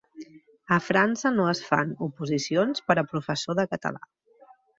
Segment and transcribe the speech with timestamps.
[0.77, 4.03] A França no es fan oposicions per a professor de català